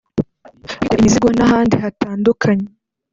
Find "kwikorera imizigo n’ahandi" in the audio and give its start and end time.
0.67-1.75